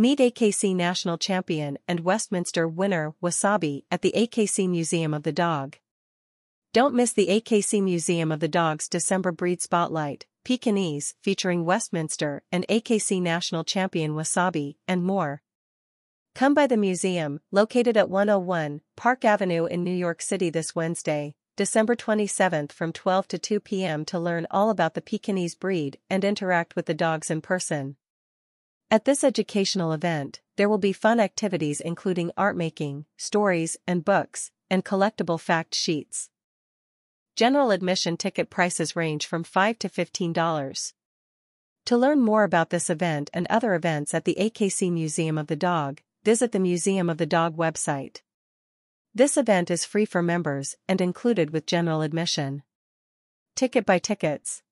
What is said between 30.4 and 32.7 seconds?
there will be fun activities including art